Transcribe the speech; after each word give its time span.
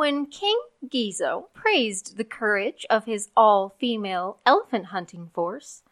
when 0.00 0.24
King 0.24 0.58
Ghezo 0.88 1.52
praised 1.52 2.16
the 2.16 2.24
courage 2.24 2.86
of 2.88 3.04
his 3.04 3.28
all 3.36 3.76
female 3.78 4.38
elephant 4.46 4.86
hunting 4.86 5.28
force, 5.34 5.82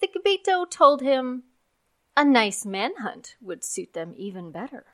the 0.00 0.06
Gbeto 0.06 0.70
told 0.70 1.02
him 1.02 1.42
a 2.16 2.24
nice 2.24 2.64
manhunt 2.64 3.34
would 3.40 3.64
suit 3.64 3.92
them 3.92 4.14
even 4.16 4.52
better. 4.52 4.84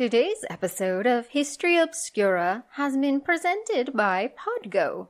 Today's 0.00 0.46
episode 0.48 1.06
of 1.06 1.26
History 1.26 1.76
Obscura 1.76 2.64
has 2.70 2.96
been 2.96 3.20
presented 3.20 3.92
by 3.92 4.32
Podgo. 4.34 5.08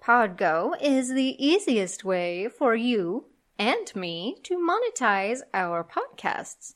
Podgo 0.00 0.80
is 0.80 1.08
the 1.08 1.34
easiest 1.44 2.04
way 2.04 2.48
for 2.48 2.76
you 2.76 3.24
and 3.58 3.92
me 3.96 4.36
to 4.44 4.56
monetize 4.56 5.40
our 5.52 5.82
podcasts, 5.82 6.74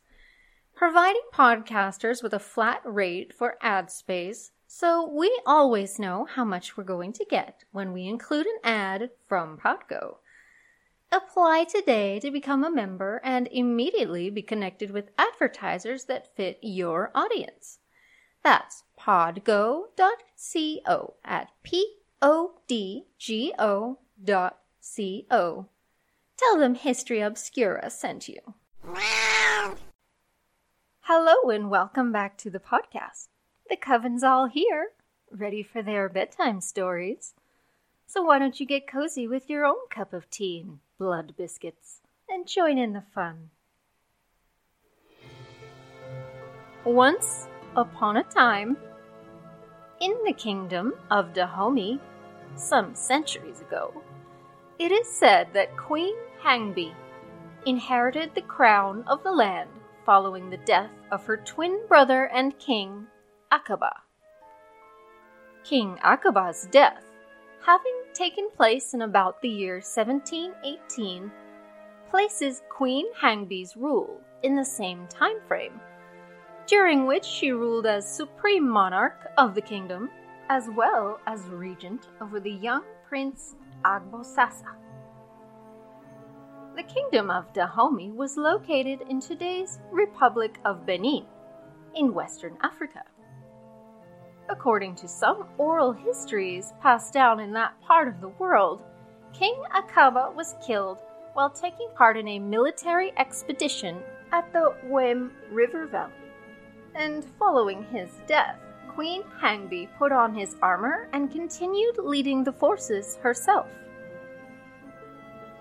providing 0.74 1.22
podcasters 1.32 2.20
with 2.20 2.34
a 2.34 2.40
flat 2.40 2.80
rate 2.84 3.32
for 3.32 3.54
ad 3.62 3.92
space 3.92 4.50
so 4.66 5.08
we 5.08 5.30
always 5.46 6.00
know 6.00 6.24
how 6.28 6.44
much 6.44 6.76
we're 6.76 6.82
going 6.82 7.12
to 7.12 7.24
get 7.30 7.62
when 7.70 7.92
we 7.92 8.08
include 8.08 8.46
an 8.46 8.58
ad 8.64 9.10
from 9.28 9.56
Podgo. 9.56 10.16
Apply 11.16 11.64
today 11.64 12.20
to 12.20 12.30
become 12.30 12.62
a 12.62 12.70
member 12.70 13.22
and 13.24 13.48
immediately 13.50 14.28
be 14.28 14.42
connected 14.42 14.90
with 14.90 15.12
advertisers 15.16 16.04
that 16.04 16.36
fit 16.36 16.58
your 16.60 17.10
audience. 17.14 17.78
That's 18.44 18.84
podgo.co 19.00 19.94
at 21.24 21.48
p-o-d-g-o 21.62 22.28
dot 24.22 24.58
c-o. 24.78 25.66
Tell 26.36 26.58
them 26.58 26.74
History 26.74 27.20
Obscura 27.22 27.88
sent 27.88 28.28
you. 28.28 28.40
Hello 31.00 31.48
and 31.48 31.70
welcome 31.70 32.12
back 32.12 32.36
to 32.36 32.50
the 32.50 32.60
podcast. 32.60 33.28
The 33.70 33.76
coven's 33.76 34.22
all 34.22 34.48
here, 34.48 34.88
ready 35.30 35.62
for 35.62 35.80
their 35.80 36.10
bedtime 36.10 36.60
stories. 36.60 37.32
So 38.06 38.22
why 38.22 38.38
don't 38.38 38.60
you 38.60 38.66
get 38.66 38.86
cozy 38.86 39.26
with 39.26 39.48
your 39.48 39.64
own 39.64 39.88
cup 39.88 40.12
of 40.12 40.28
tea 40.28 40.60
and 40.62 40.80
blood 40.98 41.34
biscuits 41.36 42.00
and 42.28 42.46
join 42.46 42.78
in 42.78 42.92
the 42.92 43.02
fun? 43.14 43.50
Once 46.84 47.48
upon 47.76 48.16
a 48.16 48.22
time, 48.24 48.76
in 50.00 50.14
the 50.24 50.32
kingdom 50.32 50.94
of 51.10 51.32
Dahomey, 51.32 51.98
some 52.54 52.94
centuries 52.94 53.60
ago, 53.60 53.92
it 54.78 54.92
is 54.92 55.08
said 55.08 55.48
that 55.52 55.76
Queen 55.76 56.14
Hangbe 56.42 56.94
inherited 57.64 58.34
the 58.34 58.42
crown 58.42 59.02
of 59.06 59.22
the 59.22 59.32
land 59.32 59.70
following 60.04 60.50
the 60.50 60.58
death 60.58 60.90
of 61.10 61.24
her 61.24 61.36
twin 61.38 61.80
brother 61.88 62.26
and 62.26 62.58
king, 62.58 63.06
Akaba. 63.50 64.02
King 65.64 65.98
Akaba's 66.04 66.68
death 66.70 67.05
having 67.66 68.04
taken 68.14 68.48
place 68.56 68.94
in 68.94 69.02
about 69.02 69.42
the 69.42 69.48
year 69.48 69.74
1718, 69.74 71.32
places 72.08 72.62
Queen 72.68 73.04
Hangbe's 73.20 73.76
rule 73.76 74.20
in 74.44 74.54
the 74.54 74.64
same 74.64 75.08
time 75.08 75.40
frame, 75.48 75.80
during 76.68 77.06
which 77.06 77.24
she 77.24 77.50
ruled 77.50 77.84
as 77.84 78.08
supreme 78.08 78.68
monarch 78.68 79.26
of 79.36 79.56
the 79.56 79.60
kingdom, 79.60 80.08
as 80.48 80.68
well 80.76 81.18
as 81.26 81.42
regent 81.48 82.06
over 82.20 82.38
the 82.38 82.52
young 82.52 82.84
prince 83.08 83.56
Agbosasa. 83.84 84.76
The 86.76 86.84
kingdom 86.84 87.32
of 87.32 87.52
Dahomey 87.52 88.12
was 88.12 88.36
located 88.36 89.00
in 89.10 89.18
today's 89.18 89.80
Republic 89.90 90.60
of 90.64 90.86
Benin, 90.86 91.26
in 91.96 92.14
Western 92.14 92.56
Africa. 92.62 93.02
According 94.48 94.94
to 94.96 95.08
some 95.08 95.46
oral 95.58 95.92
histories 95.92 96.72
passed 96.80 97.12
down 97.12 97.40
in 97.40 97.52
that 97.52 97.80
part 97.82 98.06
of 98.06 98.20
the 98.20 98.28
world, 98.28 98.84
King 99.32 99.60
Akaba 99.74 100.32
was 100.34 100.54
killed 100.64 100.98
while 101.34 101.50
taking 101.50 101.88
part 101.96 102.16
in 102.16 102.28
a 102.28 102.38
military 102.38 103.12
expedition 103.18 104.00
at 104.32 104.52
the 104.52 104.74
Wem 104.84 105.32
River 105.50 105.86
Valley. 105.86 106.12
And 106.94 107.24
following 107.38 107.84
his 107.84 108.10
death, 108.26 108.58
Queen 108.88 109.22
Hangbe 109.40 109.88
put 109.98 110.12
on 110.12 110.34
his 110.34 110.56
armor 110.62 111.08
and 111.12 111.30
continued 111.30 111.98
leading 111.98 112.44
the 112.44 112.52
forces 112.52 113.16
herself. 113.16 113.66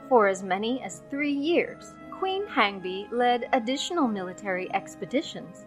For 0.07 0.27
as 0.27 0.43
many 0.43 0.81
as 0.83 1.01
three 1.09 1.33
years, 1.33 1.93
Queen 2.11 2.45
Hangbe 2.45 3.11
led 3.11 3.49
additional 3.51 4.07
military 4.07 4.73
expeditions 4.73 5.65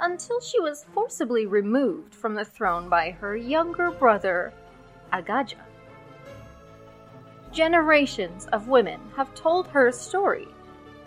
until 0.00 0.40
she 0.40 0.60
was 0.60 0.86
forcibly 0.94 1.46
removed 1.46 2.14
from 2.14 2.34
the 2.34 2.44
throne 2.44 2.88
by 2.88 3.10
her 3.10 3.36
younger 3.36 3.90
brother, 3.90 4.52
Agaja. 5.12 5.60
Generations 7.52 8.46
of 8.52 8.68
women 8.68 9.00
have 9.16 9.34
told 9.34 9.66
her 9.68 9.90
story, 9.90 10.48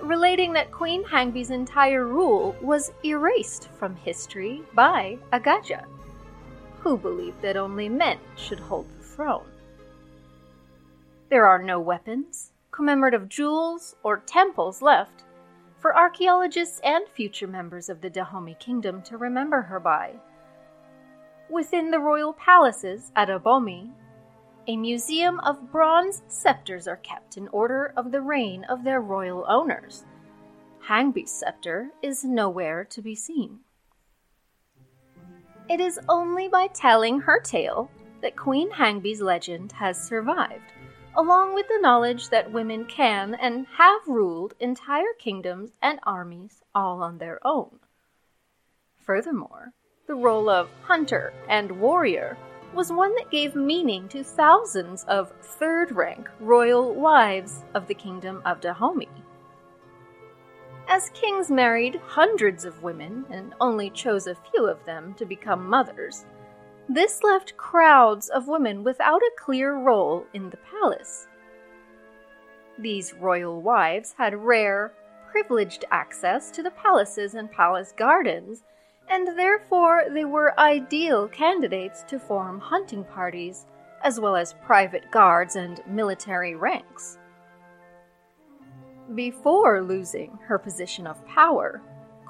relating 0.02 0.54
that 0.54 0.72
Queen 0.72 1.04
Hangbe's 1.04 1.52
entire 1.52 2.06
rule 2.06 2.56
was 2.62 2.92
erased 3.04 3.70
from 3.80 3.96
history 3.96 4.62
by 4.74 5.18
Agaja, 5.32 5.86
who 6.80 6.98
believed 6.98 7.42
that 7.42 7.58
only 7.58 7.88
men 7.88 8.20
should 8.36 8.60
hold 8.60 8.90
the 8.90 9.04
throne. 9.04 9.46
There 11.30 11.48
are 11.48 11.62
no 11.62 11.80
weapons, 11.80 12.52
commemorative 12.72 13.30
jewels, 13.30 13.96
or 14.04 14.18
temples 14.18 14.82
left 14.82 15.23
for 15.84 15.98
archaeologists 15.98 16.80
and 16.86 17.06
future 17.10 17.46
members 17.46 17.90
of 17.90 18.00
the 18.00 18.10
Dahomey 18.10 18.58
Kingdom 18.58 19.02
to 19.02 19.18
remember 19.18 19.62
her 19.64 19.82
by. 19.82 20.14
Within 21.50 21.92
the 21.92 22.00
royal 22.00 22.32
palaces 22.32 23.12
at 23.18 23.28
Abomey, 23.28 23.92
a 24.70 24.78
museum 24.78 25.42
of 25.42 25.74
bronze 25.74 26.24
scepters 26.30 26.88
are 26.88 27.02
kept 27.04 27.36
in 27.36 27.50
order 27.50 27.94
of 27.98 28.14
the 28.14 28.22
reign 28.22 28.64
of 28.70 28.86
their 28.86 29.02
royal 29.02 29.46
owners. 29.50 30.06
Hangbe's 30.80 31.34
scepter 31.34 31.90
is 32.02 32.24
nowhere 32.24 32.86
to 32.86 33.02
be 33.02 33.14
seen. 33.14 33.60
It 35.70 35.82
is 35.82 36.00
only 36.08 36.48
by 36.48 36.68
telling 36.68 37.20
her 37.20 37.42
tale 37.42 37.92
that 38.22 38.38
Queen 38.38 38.72
Hangbe's 38.72 39.20
legend 39.20 39.74
has 39.74 40.02
survived 40.02 40.72
along 41.16 41.54
with 41.54 41.68
the 41.68 41.80
knowledge 41.82 42.30
that 42.30 42.52
women 42.52 42.86
can 42.86 43.36
and 43.36 43.68
have 43.78 44.02
ruled 44.08 44.54
entire 44.60 45.14
kingdoms 45.20 45.72
and 45.82 46.00
armies 46.04 46.62
all 46.74 47.04
on 47.04 47.18
their 47.18 47.40
own. 47.46 47.80
Furthermore, 48.98 49.74
the 50.08 50.16
role 50.16 50.50
of 50.50 50.70
hunter 50.84 51.34
and 51.48 51.80
warrior 51.80 52.38
was 52.74 52.92
one 52.92 53.14
that 53.16 53.30
gave 53.30 53.56
meaning 53.56 54.08
to 54.10 54.24
thousands 54.24 55.04
of 55.04 55.32
third 55.42 55.92
rank 55.92 56.30
royal 56.40 56.94
wives 56.94 57.64
of 57.74 57.88
the 57.88 57.94
kingdom 57.94 58.42
of 58.46 58.60
Dahomey. 58.60 59.10
As 60.88 61.10
kings 61.12 61.50
married 61.50 62.02
hundreds 62.06 62.66
of 62.66 62.84
women 62.84 63.26
and 63.30 63.54
only 63.62 63.90
chose 63.90 64.28
a 64.28 64.36
few 64.36 64.66
of 64.66 64.84
them 64.86 65.14
to 65.16 65.26
become 65.26 65.70
mothers, 65.70 66.26
this 66.90 67.24
left 67.24 67.56
crowds 67.58 68.30
of 68.30 68.48
women 68.48 68.84
without 68.84 69.22
a 69.22 69.32
clear 69.38 69.74
role 69.74 70.26
in 70.34 70.50
the 70.50 70.58
palace. 70.58 71.28
These 72.78 73.14
royal 73.14 73.62
wives 73.62 74.16
had 74.18 74.36
rare, 74.36 74.94
privileged 75.32 75.86
access 75.92 76.52
to 76.52 76.64
the 76.64 76.72
palaces 76.72 77.36
and 77.36 77.52
palace 77.52 77.94
gardens, 77.96 78.64
and 79.10 79.28
therefore 79.38 80.04
they 80.12 80.26
were 80.26 80.60
ideal 80.60 81.28
candidates 81.28 82.04
to 82.04 82.20
form 82.20 82.60
hunting 82.60 83.04
parties, 83.04 83.66
as 84.04 84.20
well 84.20 84.36
as 84.36 84.56
private 84.66 85.10
guards 85.12 85.56
and 85.56 85.82
military 85.88 86.56
ranks. 86.56 87.18
Before 89.16 89.82
losing 89.82 90.38
her 90.48 90.58
position 90.58 91.08
of 91.08 91.26
power, 91.26 91.82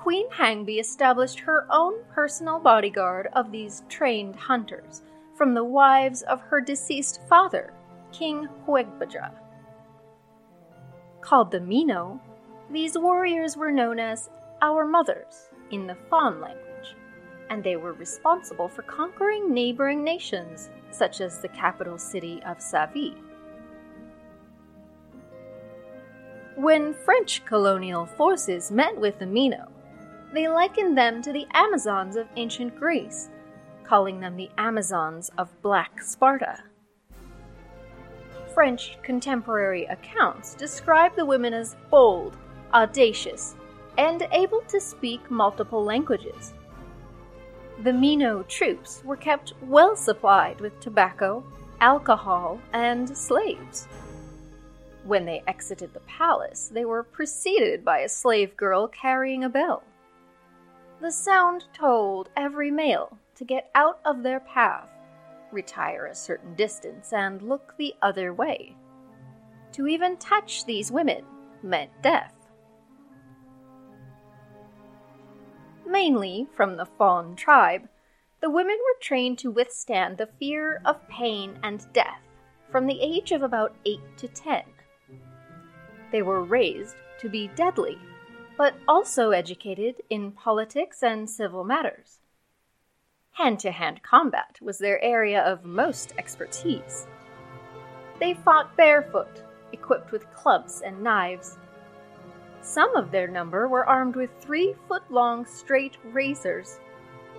Queen 0.03 0.29
Hangbe 0.31 0.81
established 0.81 1.39
her 1.39 1.65
own 1.69 1.93
personal 2.13 2.59
bodyguard 2.59 3.29
of 3.31 3.53
these 3.53 3.83
trained 3.87 4.35
hunters 4.35 5.01
from 5.33 5.53
the 5.53 5.63
wives 5.63 6.23
of 6.23 6.41
her 6.41 6.59
deceased 6.59 7.21
father, 7.29 7.73
King 8.11 8.49
Houegbadja. 8.67 9.31
Called 11.21 11.51
the 11.51 11.61
Mino, 11.61 12.19
these 12.69 12.97
warriors 12.97 13.55
were 13.55 13.71
known 13.71 13.97
as 13.97 14.29
our 14.61 14.85
mothers 14.85 15.47
in 15.71 15.87
the 15.87 15.95
Fon 16.09 16.41
language, 16.41 16.97
and 17.49 17.63
they 17.63 17.77
were 17.77 17.93
responsible 17.93 18.67
for 18.67 18.81
conquering 18.81 19.53
neighboring 19.53 20.03
nations 20.03 20.69
such 20.91 21.21
as 21.21 21.39
the 21.39 21.47
capital 21.47 21.97
city 21.97 22.43
of 22.45 22.57
Savi. 22.57 23.15
When 26.57 26.93
French 26.93 27.45
colonial 27.45 28.05
forces 28.05 28.69
met 28.69 28.99
with 28.99 29.17
the 29.19 29.25
Mino, 29.25 29.69
they 30.33 30.47
likened 30.47 30.97
them 30.97 31.21
to 31.21 31.31
the 31.31 31.47
Amazons 31.53 32.15
of 32.15 32.27
ancient 32.35 32.75
Greece, 32.77 33.29
calling 33.83 34.19
them 34.19 34.35
the 34.35 34.49
Amazons 34.57 35.29
of 35.37 35.61
Black 35.61 36.01
Sparta 36.01 36.63
French 38.53 38.97
contemporary 39.01 39.85
accounts 39.85 40.53
describe 40.53 41.15
the 41.15 41.25
women 41.25 41.53
as 41.53 41.75
bold, 41.89 42.37
audacious, 42.73 43.55
and 43.97 44.27
able 44.31 44.61
to 44.67 44.79
speak 44.79 45.31
multiple 45.31 45.83
languages. 45.83 46.53
The 47.83 47.93
Mino 47.93 48.43
troops 48.43 49.01
were 49.03 49.17
kept 49.17 49.53
well 49.63 49.95
supplied 49.95 50.61
with 50.61 50.79
tobacco, 50.79 51.43
alcohol, 51.81 52.59
and 52.73 53.17
slaves. 53.17 53.87
When 55.03 55.25
they 55.25 55.43
exited 55.47 55.93
the 55.93 55.99
palace, 56.01 56.69
they 56.71 56.85
were 56.85 57.03
preceded 57.03 57.83
by 57.83 57.99
a 57.99 58.09
slave 58.09 58.55
girl 58.55 58.87
carrying 58.87 59.43
a 59.43 59.49
bell. 59.49 59.83
The 61.03 61.11
sound 61.11 61.65
told 61.73 62.29
every 62.37 62.71
male 62.71 63.17
to 63.35 63.43
get 63.43 63.69
out 63.75 63.99
of 64.05 64.23
their 64.23 64.39
path, 64.39 64.87
retire 65.51 66.05
a 66.05 66.15
certain 66.15 66.55
distance, 66.55 67.11
and 67.11 67.41
look 67.41 67.75
the 67.77 67.93
other 68.01 68.33
way. 68.33 68.77
To 69.73 69.85
even 69.85 70.15
touch 70.15 70.63
these 70.63 70.93
women 70.93 71.25
meant 71.61 71.91
death. 72.01 72.33
Mainly 75.85 76.47
from 76.55 76.77
the 76.77 76.85
Fon 76.85 77.35
tribe, 77.35 77.89
the 78.39 78.49
women 78.49 78.77
were 78.77 79.01
trained 79.01 79.39
to 79.39 79.51
withstand 79.51 80.17
the 80.17 80.29
fear 80.39 80.81
of 80.85 81.05
pain 81.09 81.59
and 81.63 81.85
death 81.91 82.21
from 82.71 82.85
the 82.85 83.01
age 83.01 83.33
of 83.33 83.43
about 83.43 83.75
8 83.85 83.99
to 84.15 84.29
10. 84.29 84.63
They 86.13 86.21
were 86.21 86.45
raised 86.45 86.95
to 87.19 87.27
be 87.27 87.49
deadly, 87.49 87.97
but 88.57 88.75
also 88.87 89.31
educated 89.31 89.95
in 90.09 90.31
politics 90.31 91.03
and 91.03 91.29
civil 91.29 91.63
matters. 91.63 92.19
Hand 93.31 93.59
to 93.59 93.71
hand 93.71 94.03
combat 94.03 94.57
was 94.61 94.77
their 94.77 95.03
area 95.03 95.41
of 95.41 95.65
most 95.65 96.13
expertise. 96.17 97.07
They 98.19 98.33
fought 98.33 98.77
barefoot, 98.77 99.43
equipped 99.71 100.11
with 100.11 100.31
clubs 100.31 100.81
and 100.85 101.01
knives, 101.01 101.57
some 102.63 102.95
of 102.95 103.11
their 103.11 103.27
number 103.27 103.67
were 103.67 103.85
armed 103.85 104.15
with 104.15 104.29
three 104.39 104.73
foot 104.87 105.03
long 105.11 105.45
straight 105.45 105.97
razors, 106.05 106.79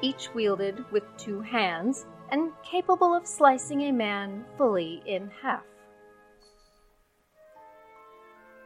each 0.02 0.32
wielded 0.34 0.84
with 0.92 1.04
two 1.16 1.40
hands 1.40 2.04
and 2.30 2.52
capable 2.62 3.14
of 3.14 3.26
slicing 3.26 3.80
a 3.82 3.92
man 3.92 4.44
fully 4.58 5.02
in 5.06 5.30
half. 5.42 5.64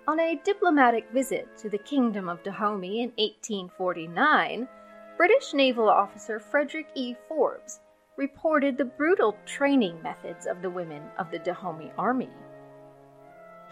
On 0.09 0.19
a 0.21 0.41
diplomatic 0.43 1.07
visit 1.13 1.55
to 1.59 1.69
the 1.69 1.77
Kingdom 1.77 2.31
of 2.31 2.43
Dahomey 2.43 3.03
in 3.03 3.11
1849, 3.19 4.67
British 5.19 5.53
naval 5.53 5.87
officer 5.91 6.41
Frederick 6.41 6.87
E. 6.95 7.15
Forbes 7.29 7.81
reported 8.17 8.79
the 8.79 8.87
brutal 8.87 9.37
training 9.45 10.01
methods 10.01 10.47
of 10.47 10.63
the 10.63 10.71
women 10.71 11.03
of 11.19 11.31
the 11.31 11.39
Dahomey 11.39 11.93
Army. 11.99 12.31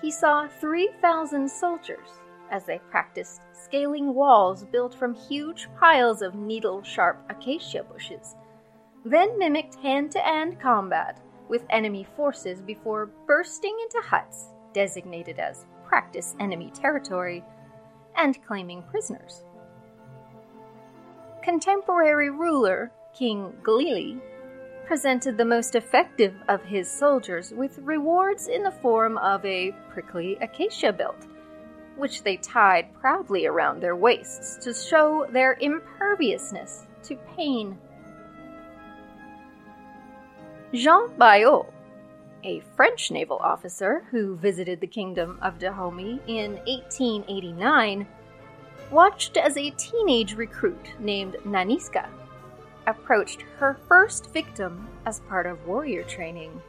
He 0.03 0.11
saw 0.11 0.47
3,000 0.47 1.51
soldiers 1.51 2.21
as 2.51 2.67
they 2.67 2.81
practiced 2.91 3.41
scaling 3.55 4.13
walls 4.13 4.67
built 4.67 4.93
from 4.93 5.15
huge 5.15 5.69
piles 5.81 6.21
of 6.21 6.35
needle 6.35 6.83
sharp 6.83 7.17
acacia 7.31 7.83
bushes, 7.83 8.37
then 9.07 9.39
mimicked 9.39 9.77
hand 9.77 10.11
to 10.11 10.19
hand 10.19 10.61
combat 10.61 11.19
with 11.49 11.65
enemy 11.71 12.07
forces 12.15 12.61
before 12.61 13.09
bursting 13.27 13.75
into 13.85 14.07
huts 14.07 14.49
designated 14.75 15.39
as 15.39 15.65
practice 15.87 16.37
enemy 16.41 16.71
territory 16.75 17.43
and 18.17 18.43
claiming 18.47 18.83
prisoners. 18.83 19.45
Contemporary 21.43 22.31
ruler 22.31 22.91
King 23.15 23.53
Glele 23.63 24.21
presented 24.87 25.37
the 25.37 25.45
most 25.45 25.75
effective 25.75 26.35
of 26.49 26.63
his 26.63 26.91
soldiers 26.91 27.53
with 27.53 27.79
rewards 27.79 28.49
in 28.49 28.63
the 28.63 28.71
form 28.71 29.19
of 29.19 29.45
a 29.45 29.73
prickly 29.91 30.37
acacia 30.41 30.93
belt 30.93 31.27
which 31.97 32.23
they 32.23 32.37
tied 32.37 32.93
proudly 32.95 33.47
around 33.47 33.81
their 33.81 33.97
waists 33.97 34.63
to 34.65 34.73
show 34.73 35.27
their 35.31 35.57
imperviousness 35.61 36.87
to 37.03 37.17
pain. 37.37 37.79
Jean 40.73 41.09
Bayol, 41.19 41.67
a 42.47 42.63
French 42.77 43.11
naval 43.11 43.37
officer 43.39 44.05
who 44.11 44.37
visited 44.37 44.81
the 44.81 44.87
kingdom 44.87 45.39
of 45.43 45.59
Dahomey 45.59 46.21
in 46.27 46.53
1889, 46.67 48.07
watched 48.91 49.37
as 49.37 49.59
a 49.59 49.71
teenage 49.71 50.35
recruit 50.35 50.93
named 50.99 51.37
Nanisca 51.45 52.09
approached 52.87 53.43
her 53.59 53.77
first 53.89 54.33
victim 54.33 54.89
as 55.05 55.21
part 55.21 55.45
of 55.45 55.67
warrior 55.67 56.05
training 56.05 56.63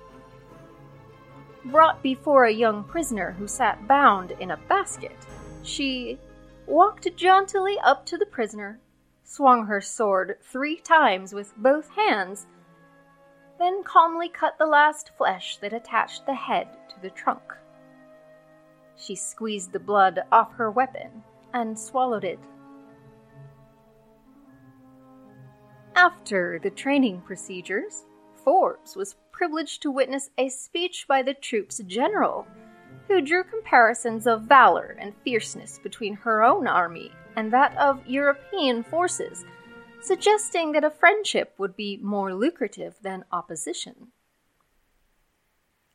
brought 1.66 2.02
before 2.02 2.46
a 2.46 2.52
young 2.52 2.84
prisoner 2.84 3.32
who 3.34 3.48
sat 3.48 3.88
bound 3.88 4.32
in 4.40 4.52
a 4.52 4.58
basket. 4.70 5.16
She 5.64 6.18
walked 6.66 7.16
jauntily 7.16 7.78
up 7.84 8.06
to 8.08 8.18
the 8.18 8.26
prisoner, 8.26 8.80
swung 9.24 9.66
her 9.66 9.82
sword 9.82 10.38
three 10.42 10.78
times 10.78 11.34
with 11.34 11.56
both 11.58 11.90
hands, 11.92 12.48
then 13.60 13.84
calmly 13.84 14.30
cut 14.30 14.58
the 14.58 14.66
last 14.66 15.12
flesh 15.18 15.58
that 15.58 15.74
attached 15.74 16.26
the 16.26 16.36
head 16.36 16.68
to 16.90 17.02
the 17.02 17.10
trunk. 17.10 17.42
She 18.96 19.16
squeezed 19.16 19.72
the 19.72 19.80
blood 19.80 20.22
off 20.32 20.54
her 20.54 20.72
weapon 20.72 21.24
and 21.54 21.78
swallowed 21.78 22.24
it. 22.24 22.40
After 25.96 26.60
the 26.62 26.70
training 26.70 27.22
procedures, 27.22 28.06
Forbes 28.44 28.96
was 28.96 29.16
privileged 29.32 29.82
to 29.82 29.92
witness 29.92 30.30
a 30.38 30.50
speech 30.50 31.06
by 31.08 31.22
the 31.22 31.34
troop's 31.34 31.80
general, 31.80 32.48
who 33.08 33.22
drew 33.22 33.44
comparisons 33.44 34.28
of 34.28 34.44
valor 34.44 34.96
and 35.00 35.14
fierceness 35.24 35.80
between 35.80 36.14
her 36.14 36.44
own 36.44 36.68
army 36.68 37.12
and 37.36 37.52
that 37.54 37.76
of 37.78 38.06
European 38.06 38.84
forces, 38.84 39.46
suggesting 40.02 40.72
that 40.72 40.84
a 40.84 40.90
friendship 40.90 41.54
would 41.58 41.76
be 41.76 42.00
more 42.02 42.34
lucrative 42.34 42.96
than 43.02 43.26
opposition. 43.32 44.08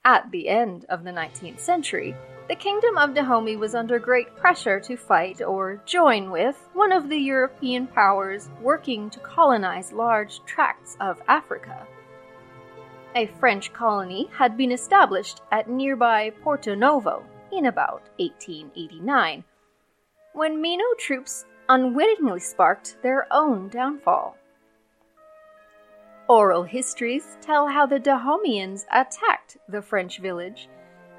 At 0.05 0.31
the 0.31 0.49
end 0.49 0.85
of 0.89 1.05
the 1.05 1.13
19th 1.13 1.61
century, 1.61 2.17
the 2.49 2.57
Kingdom 2.57 2.99
of 2.99 3.15
Dahomey 3.15 3.57
was 3.57 3.75
under 3.75 3.99
great 3.99 4.35
pressure 4.37 4.81
to 4.81 4.97
fight 4.97 5.41
or 5.41 5.81
join 5.87 6.31
with 6.31 6.69
one 6.75 6.91
of 6.91 7.09
the 7.09 7.19
European 7.19 7.87
powers 7.87 8.51
working 8.61 9.09
to 9.11 9.21
colonize 9.21 9.93
large 9.93 10.45
tracts 10.45 10.97
of 11.01 11.23
Africa 11.29 11.87
a 13.15 13.27
French 13.39 13.73
colony 13.73 14.29
had 14.37 14.57
been 14.57 14.73
established 14.73 15.43
at 15.51 15.69
nearby 15.69 16.31
Porto 16.43 16.75
Novo 16.75 17.25
in 17.51 17.67
about 17.67 18.09
1889, 18.19 19.45
when 20.33 20.61
Mino 20.61 20.85
troops 20.99 21.45
unwittingly 21.69 22.41
sparked 22.41 22.97
their 23.03 23.27
own 23.31 23.69
downfall. 23.69 24.37
Oral 26.29 26.63
histories 26.63 27.37
tell 27.41 27.69
how 27.69 27.87
the 27.87 28.01
Dahomeans 28.01 28.85
attacked 28.91 29.59
the 29.69 29.83
French 29.83 30.19
village 30.19 30.69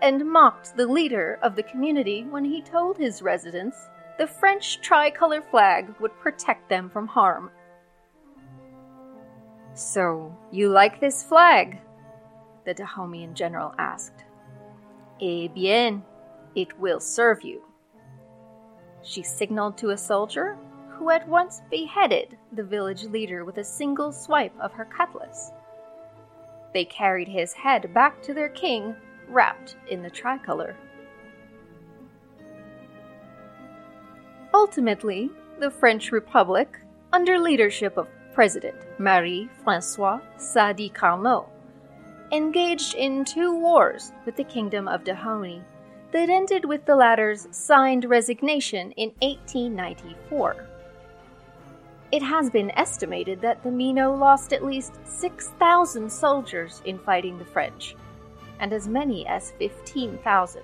and 0.01 0.29
mocked 0.29 0.75
the 0.75 0.87
leader 0.87 1.39
of 1.41 1.55
the 1.55 1.63
community 1.63 2.23
when 2.23 2.43
he 2.45 2.61
told 2.61 2.97
his 2.97 3.21
residents 3.21 3.77
the 4.17 4.27
French 4.27 4.81
tricolor 4.81 5.41
flag 5.41 5.93
would 5.99 6.17
protect 6.19 6.69
them 6.69 6.89
from 6.89 7.07
harm. 7.07 7.51
So, 9.73 10.37
you 10.51 10.69
like 10.69 10.99
this 10.99 11.23
flag? 11.23 11.79
The 12.65 12.75
Dahomean 12.75 13.33
general 13.33 13.73
asked. 13.77 14.23
Eh 15.21 15.47
bien, 15.47 16.03
it 16.55 16.79
will 16.79 16.99
serve 16.99 17.43
you. 17.43 17.61
She 19.03 19.21
signaled 19.21 19.77
to 19.77 19.89
a 19.89 19.97
soldier 19.97 20.57
who 20.89 21.09
at 21.09 21.27
once 21.27 21.61
beheaded 21.69 22.37
the 22.53 22.63
village 22.63 23.03
leader 23.03 23.43
with 23.43 23.57
a 23.57 23.63
single 23.63 24.11
swipe 24.11 24.57
of 24.59 24.71
her 24.73 24.85
cutlass. 24.85 25.51
They 26.73 26.85
carried 26.85 27.27
his 27.27 27.53
head 27.53 27.93
back 27.93 28.21
to 28.23 28.33
their 28.33 28.49
king, 28.49 28.95
wrapped 29.27 29.75
in 29.89 30.01
the 30.01 30.09
tricolor. 30.09 30.75
Ultimately, 34.53 35.29
the 35.59 35.69
French 35.69 36.11
Republic, 36.11 36.79
under 37.11 37.37
leadership 37.37 37.97
of 37.97 38.07
President 38.33 38.75
Marie 38.97 39.49
Francois 39.63 40.19
Sadi 40.37 40.89
Carnot, 40.89 41.47
engaged 42.31 42.95
in 42.95 43.25
two 43.25 43.59
wars 43.59 44.11
with 44.25 44.35
the 44.35 44.43
Kingdom 44.43 44.87
of 44.87 45.03
Dahomey 45.03 45.61
that 46.13 46.29
ended 46.29 46.63
with 46.63 46.85
the 46.85 46.95
latter's 46.95 47.47
signed 47.49 48.05
resignation 48.05 48.91
in 48.91 49.09
1894. 49.21 50.67
It 52.11 52.21
has 52.21 52.51
been 52.51 52.69
estimated 52.77 53.41
that 53.41 53.63
the 53.63 53.71
Mino 53.71 54.13
lost 54.13 54.53
at 54.53 54.63
least 54.63 54.99
6,000 55.05 56.11
soldiers 56.11 56.83
in 56.85 56.99
fighting 56.99 57.39
the 57.39 57.45
French, 57.45 57.95
and 58.59 58.71
as 58.71 58.87
many 58.87 59.25
as 59.25 59.53
15,000. 59.57 60.61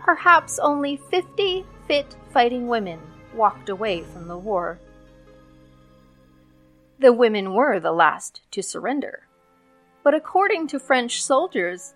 Perhaps 0.00 0.58
only 0.58 0.96
50 0.96 1.64
fit 1.86 2.16
fighting 2.32 2.66
women 2.66 2.98
walked 3.32 3.68
away 3.68 4.02
from 4.02 4.26
the 4.26 4.36
war. 4.36 4.80
The 6.98 7.12
women 7.12 7.54
were 7.54 7.78
the 7.78 7.92
last 7.92 8.40
to 8.50 8.62
surrender. 8.64 9.28
But 10.02 10.14
according 10.14 10.66
to 10.68 10.80
French 10.80 11.22
soldiers, 11.22 11.94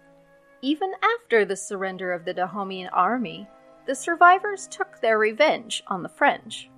Even 0.63 0.93
after 1.03 1.45
the 1.45 1.57
surrender 1.57 2.13
of 2.13 2.25
the 2.25 2.35
Dahomean 2.35 2.89
army, 2.93 3.49
the 3.87 3.95
survivors 3.95 4.67
took 4.69 5.01
their 5.01 5.19
revenge 5.19 5.83
on 5.87 6.03
the 6.03 6.09
French. 6.09 6.71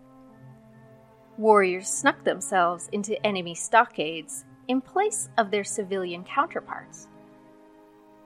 Warriors 1.37 1.89
snuck 1.89 2.25
themselves 2.25 2.89
into 2.93 3.25
enemy 3.25 3.55
stockades 3.55 4.45
in 4.67 4.81
place 4.81 5.29
of 5.39 5.51
their 5.51 5.65
civilian 5.65 6.25
counterparts. 6.25 7.09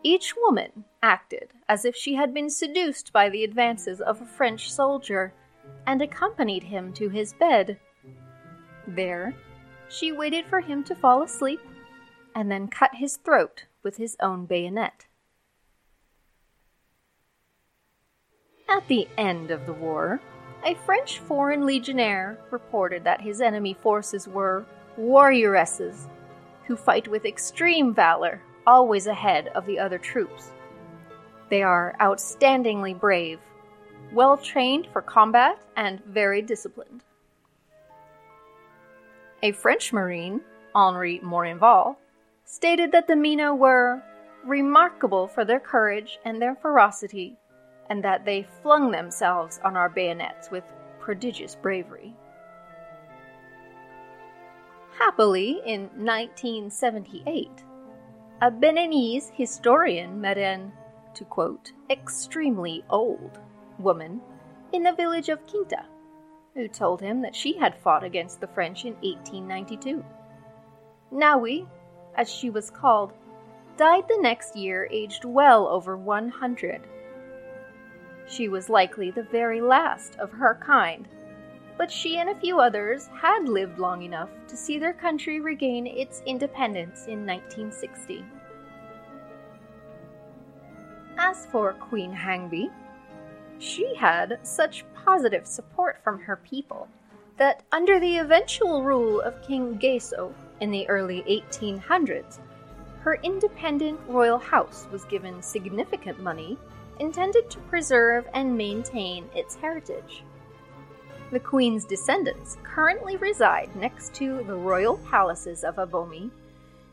Each 0.03 0.35
woman 0.35 0.85
acted 1.03 1.53
as 1.69 1.85
if 1.85 1.95
she 1.95 2.15
had 2.15 2.35
been 2.35 2.51
seduced 2.51 3.13
by 3.13 3.29
the 3.29 3.45
advances 3.45 4.01
of 4.01 4.21
a 4.21 4.27
French 4.27 4.73
soldier 4.73 5.33
and 5.87 6.03
accompanied 6.03 6.65
him 6.65 6.93
to 6.95 7.09
his 7.09 7.35
bed. 7.35 7.79
There, 8.89 9.35
she 9.89 10.11
waited 10.11 10.47
for 10.47 10.61
him 10.61 10.83
to 10.85 10.95
fall 10.97 11.23
asleep 11.23 11.61
and 12.35 12.51
then 12.51 12.67
cut 12.67 12.95
his 12.95 13.19
throat 13.19 13.67
with 13.83 13.97
his 13.99 14.17
own 14.21 14.47
bayonet. 14.47 15.07
At 18.73 18.89
the 18.89 19.07
end 19.19 19.51
of 19.51 19.67
the 19.67 19.75
war, 19.75 20.19
a 20.65 20.75
French 20.87 21.19
foreign 21.19 21.67
legionnaire 21.67 22.39
reported 22.51 23.05
that 23.05 23.21
his 23.21 23.43
enemy 23.43 23.75
forces 23.75 24.27
were 24.27 24.65
warrioresses 24.99 26.09
who 26.65 26.75
fight 26.75 27.07
with 27.07 27.27
extreme 27.27 27.93
valor, 27.93 28.41
always 28.67 29.07
ahead 29.07 29.49
of 29.49 29.67
the 29.67 29.79
other 29.79 29.99
troops. 29.99 30.53
They 31.51 31.63
are 31.63 31.95
outstandingly 32.01 32.99
brave, 32.99 33.41
well 34.11 34.39
trained 34.39 34.89
for 34.91 35.03
combat, 35.03 35.59
and 35.77 36.03
very 36.07 36.41
disciplined. 36.41 37.05
A 39.43 39.53
French 39.53 39.93
marine, 39.93 40.41
Henri 40.75 41.21
Morinval, 41.21 41.97
stated 42.47 42.91
that 42.93 43.07
the 43.07 43.17
Mina 43.17 43.55
were 43.55 44.03
remarkable 44.47 45.29
for 45.29 45.45
their 45.45 45.61
courage 45.61 46.19
and 46.25 46.41
their 46.41 46.55
ferocity 46.55 47.37
and 47.91 48.03
that 48.05 48.25
they 48.25 48.47
flung 48.63 48.91
themselves 48.91 49.61
on 49.65 49.77
our 49.77 49.89
bayonets 49.89 50.51
with 50.51 50.65
prodigious 51.01 51.55
bravery. 51.55 52.15
Happily, 54.99 55.61
in 55.65 55.83
1978, 55.97 57.51
a 58.41 58.51
Beninese 58.51 59.31
historian 59.35 60.21
met 60.21 60.39
an, 60.39 60.73
to 61.15 61.25
quote, 61.25 61.73
extremely 61.91 62.85
old 62.89 63.39
woman 63.79 64.21
in 64.73 64.83
the 64.83 64.93
village 64.93 65.29
of 65.29 65.47
Kinta, 65.47 65.85
who 66.55 66.69
told 66.69 67.01
him 67.01 67.23
that 67.23 67.35
she 67.35 67.59
had 67.59 67.79
fought 67.79 68.05
against 68.05 68.41
the 68.41 68.47
French 68.49 68.85
in 68.85 68.95
1892. 68.95 70.05
Nawi, 71.13 71.67
as 72.17 72.31
she 72.31 72.51
was 72.51 72.71
called, 72.71 73.13
died 73.77 74.05
the 74.09 74.19
next 74.21 74.57
year 74.57 74.89
aged 74.91 75.25
well 75.25 75.67
over 75.67 75.97
100 75.97 76.83
she 78.29 78.49
was 78.49 78.69
likely 78.69 79.11
the 79.11 79.23
very 79.23 79.61
last 79.61 80.17
of 80.19 80.31
her 80.31 80.59
kind, 80.65 81.09
but 81.77 81.91
she 81.91 82.19
and 82.19 82.31
a 82.31 82.41
few 82.41 82.61
others 82.61 83.09
had 83.21 83.49
lived 83.49 83.79
long 83.79 84.03
enough 84.03 84.31
to 84.49 84.57
see 84.57 84.79
their 84.79 84.93
country 84.93 85.41
regain 85.41 85.87
its 85.87 86.23
independence 86.27 87.07
in 87.07 87.27
1960. 87.27 88.25
As 91.19 91.47
for 91.47 91.73
Queen 91.75 92.13
Hangbe, 92.13 92.71
she 93.59 93.95
had 93.95 94.39
such 94.43 94.85
positive 95.05 95.47
support 95.47 95.99
from 96.03 96.19
her 96.21 96.37
people 96.37 96.89
that 97.37 97.63
under 97.73 97.99
the 97.99 98.19
eventual 98.19 98.83
rule 98.83 99.21
of 99.21 99.41
King 99.43 99.79
Ghezo 99.79 100.33
in 100.61 100.71
the 100.71 100.89
early 100.89 101.23
1800s, 101.23 102.39
her 103.01 103.19
independent 103.23 103.99
royal 104.07 104.39
house 104.39 104.87
was 104.93 105.05
given 105.05 105.43
significant 105.43 106.21
money 106.21 106.57
intended 107.03 107.51
to 107.51 107.59
preserve 107.63 108.27
and 108.33 108.57
maintain 108.57 109.29
its 109.35 109.57
heritage. 109.57 110.23
The 111.33 111.41
Queen's 111.41 111.85
descendants 111.85 112.57
currently 112.63 113.17
reside 113.17 113.75
next 113.75 114.15
to 114.15 114.45
the 114.45 114.55
royal 114.55 114.99
palaces 114.99 115.65
of 115.65 115.77
Abomey 115.77 116.31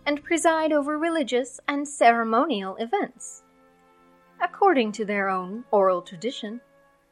and 0.08 0.24
preside 0.24 0.74
over 0.74 0.98
religious 0.98 1.60
and 1.68 1.88
ceremonial 1.88 2.76
events. 2.78 3.44
According 4.42 4.94
to 4.94 5.06
their 5.06 5.30
own 5.30 5.64
oral 5.70 6.02
tradition, 6.02 6.60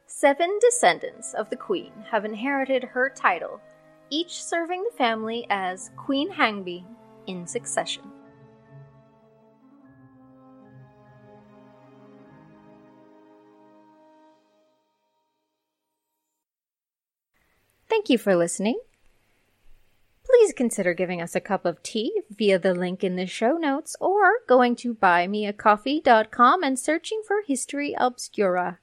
seven 0.08 0.58
descendants 0.60 1.36
of 1.36 1.52
the 1.52 1.56
Queen 1.56 1.92
have 2.10 2.26
inherited 2.26 2.84
her 2.84 3.10
title, 3.10 3.62
each 4.10 4.44
serving 4.44 4.84
the 4.84 4.98
family 4.98 5.46
as 5.52 5.92
Queen 5.98 6.32
Hangbe 6.32 6.84
in 7.28 7.46
succession. 7.46 8.04
Thank 17.98 18.12
you 18.12 18.20
for 18.20 18.36
listening. 18.36 18.80
Please 20.24 20.54
consider 20.54 20.94
giving 20.94 21.20
us 21.20 21.36
a 21.36 21.40
cup 21.40 21.66
of 21.66 21.82
tea 21.82 22.22
via 22.30 22.60
the 22.60 22.76
link 22.76 23.04
in 23.04 23.16
the 23.16 23.26
show 23.26 23.54
notes 23.54 23.96
or 24.00 24.34
going 24.48 24.76
to 24.76 24.94
buymeacoffee.com 24.94 26.62
and 26.62 26.78
searching 26.78 27.24
for 27.26 27.38
History 27.42 27.96
Obscura. 27.98 28.78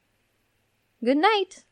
Good 1.04 1.18
night. 1.18 1.62